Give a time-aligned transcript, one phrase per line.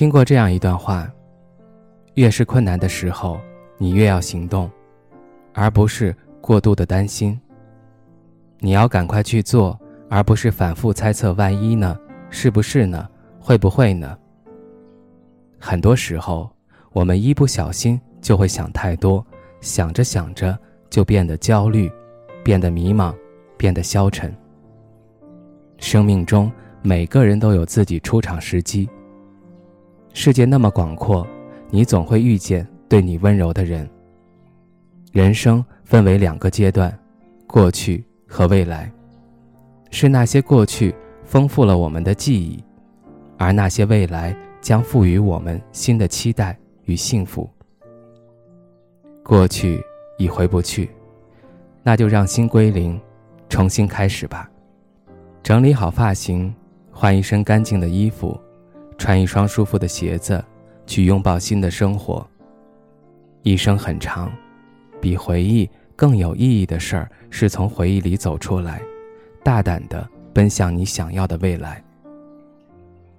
[0.00, 1.06] 听过这样一段话：
[2.14, 3.38] 越是困难的时候，
[3.76, 4.70] 你越要行动，
[5.52, 7.38] 而不是过度的担心。
[8.60, 9.78] 你要赶快去做，
[10.08, 11.98] 而不是反复猜测“万一呢？
[12.30, 13.06] 是不是呢？
[13.38, 14.16] 会不会呢？”
[15.60, 16.50] 很多时候，
[16.92, 19.22] 我们一不小心就会想太多，
[19.60, 21.92] 想着想着就变得焦虑，
[22.42, 23.14] 变得迷茫，
[23.58, 24.34] 变得消沉。
[25.76, 28.88] 生命中每个人都有自己出场时机。
[30.12, 31.26] 世界那么广阔，
[31.70, 33.88] 你总会遇见对你温柔的人。
[35.12, 36.96] 人生分为两个阶段，
[37.46, 38.90] 过去和未来。
[39.90, 40.94] 是那些过去
[41.24, 42.62] 丰富了我们的记忆，
[43.38, 47.48] 而那些未来将赋予我们新的期待与幸福。
[49.24, 49.82] 过去
[50.18, 50.90] 已回不去，
[51.82, 53.00] 那就让心归零，
[53.48, 54.50] 重新开始吧。
[55.42, 56.54] 整理好发型，
[56.92, 58.38] 换一身干净的衣服。
[59.00, 60.44] 穿一双舒服的鞋子，
[60.86, 62.24] 去拥抱新的生活。
[63.42, 64.30] 一生很长，
[65.00, 65.66] 比回忆
[65.96, 68.82] 更有意义的事儿是从回忆里走出来，
[69.42, 71.82] 大胆地奔向你想要的未来。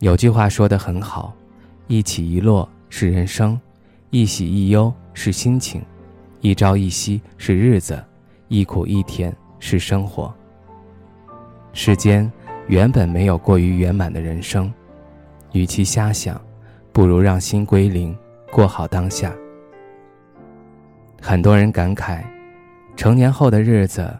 [0.00, 1.34] 有句话说得很好：
[1.86, 3.58] 一起一落是人生，
[4.10, 5.82] 一喜一忧是心情，
[6.42, 7.98] 一朝一夕是日子，
[8.48, 10.30] 一苦一甜是生活。
[11.72, 12.30] 世间
[12.68, 14.70] 原本没有过于圆满的人生。
[15.52, 16.40] 与其瞎想，
[16.92, 18.16] 不如让心归零，
[18.52, 19.34] 过好当下。
[21.20, 22.22] 很多人感慨，
[22.96, 24.10] 成年后的日子，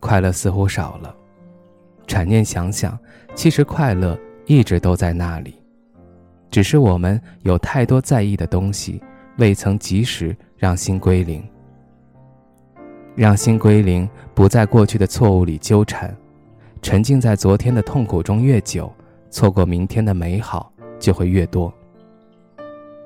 [0.00, 1.14] 快乐似乎少了。
[2.06, 2.98] 转念想想，
[3.34, 5.54] 其实快乐一直都在那里，
[6.50, 9.02] 只是我们有太多在意的东西，
[9.36, 11.46] 未曾及时让心归零。
[13.14, 16.16] 让心归零，不在过去的错误里纠缠，
[16.80, 18.92] 沉浸在昨天的痛苦中越久，
[19.28, 20.72] 错过明天的美好。
[20.98, 21.72] 就会越多。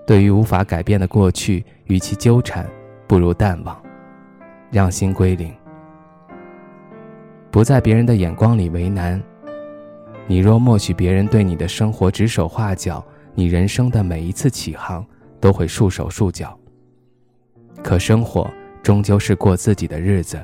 [0.06, 2.68] 对于无法改变的过去，与其纠缠，
[3.06, 3.80] 不如淡忘，
[4.70, 5.54] 让心归零，
[7.50, 9.22] 不在别人的眼光里为难。
[10.26, 13.04] 你若默许别人对你的生活指手画脚，
[13.34, 15.04] 你人生的每一次起航
[15.40, 16.58] 都会束手束脚。
[17.82, 18.48] 可生活
[18.82, 20.40] 终究是过自己的日子。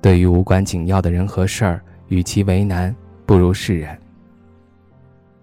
[0.00, 3.98] 对于无关紧要的人和事儿，与其为难，不如释然。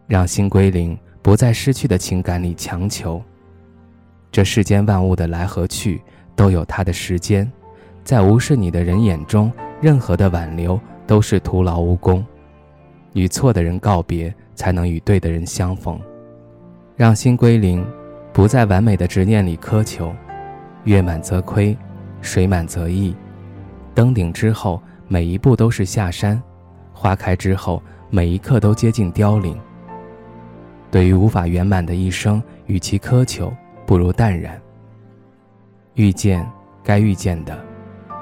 [0.07, 3.21] 让心归零，不在失去的情感里强求。
[4.31, 6.01] 这世间万物的来和去
[6.35, 7.49] 都有它的时间，
[8.03, 12.25] 在无视你的人眼中，任何的挽留都是徒劳无功。
[13.13, 15.99] 与错的人告别，才能与对的人相逢。
[16.95, 17.85] 让心归零，
[18.31, 20.13] 不在完美的执念里苛求。
[20.83, 21.77] 月满则亏，
[22.21, 23.15] 水满则溢。
[23.95, 26.37] 登顶之后，每一步都是下山；
[26.91, 29.57] 花开之后，每一刻都接近凋零。
[30.93, 33.51] 对于无法圆满的一生，与其苛求，
[33.83, 34.61] 不如淡然。
[35.95, 36.47] 遇见
[36.83, 37.59] 该遇见的，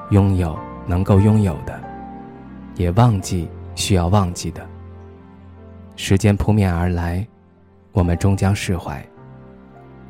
[0.08, 1.78] 拥有能够拥有的，
[2.76, 4.66] 也忘记需要忘记的。
[5.96, 7.26] 时间扑面而来，
[7.92, 9.04] 我们终将释怀。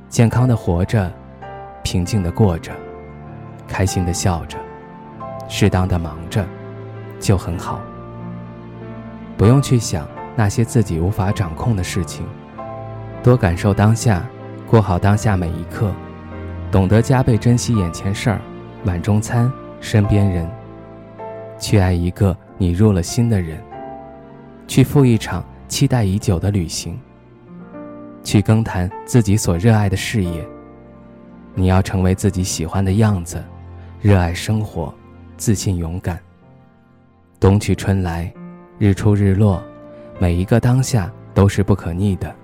[0.08, 1.12] 健康的活着，
[1.82, 2.70] 平静的过着，
[3.66, 4.56] 开心的笑着，
[5.48, 6.46] 适当的忙着，
[7.18, 7.80] 就很好。
[9.36, 10.06] 不用去想
[10.36, 12.24] 那些自己无法掌控的事情。
[13.22, 14.28] 多感受当下，
[14.66, 15.92] 过好当下每一刻，
[16.72, 18.40] 懂得加倍珍惜眼前事儿、
[18.84, 19.50] 碗中餐、
[19.80, 20.50] 身边人，
[21.56, 23.62] 去爱一个你入了心的人，
[24.66, 26.98] 去赴一场期待已久的旅行，
[28.24, 30.44] 去更谈自己所热爱的事业。
[31.54, 33.40] 你要成为自己喜欢的样子，
[34.00, 34.92] 热爱生活，
[35.36, 36.18] 自信勇敢。
[37.38, 38.32] 冬去春来，
[38.78, 39.62] 日出日落，
[40.18, 42.34] 每一个当下都是不可逆的。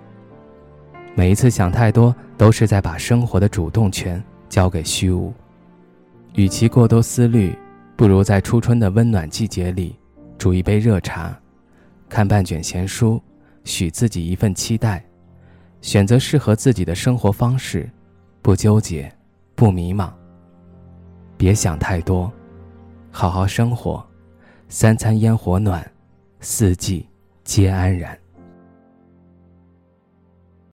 [1.19, 5.35] 每一次想太多，都是在把生活的主动权交给虚无。
[6.35, 7.59] 与其过多思虑，
[7.97, 9.99] 不如在初春的温暖季节里，
[10.39, 11.37] 煮一杯热茶，
[12.09, 13.21] 看半卷闲书，
[13.65, 15.05] 许自己一份期待，
[15.81, 17.91] 选择适合自己的生活方式，
[18.41, 19.13] 不纠结，
[19.57, 20.13] 不迷茫。
[21.37, 22.33] 别想太多，
[23.11, 24.07] 好好生活，
[24.69, 25.85] 三餐烟火暖，
[26.39, 27.09] 四季
[27.43, 28.17] 皆安然。